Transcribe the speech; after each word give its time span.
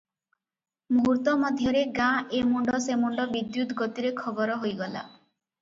ମୁହୂର୍ତ୍ତ 0.95 1.33
ମଧ୍ୟରେ 1.41 1.83
ଗାଁ 1.99 2.09
ଏ 2.37 2.41
ମୁଣ୍ତ 2.53 2.79
ସେମୁଣ୍ତ 2.87 3.29
ବିଦ୍ୟୁତ୍ 3.37 3.77
ଗତିରେ 3.83 4.13
ଖବର 4.25 4.57
ହୋଇଗଲା। 4.65 5.07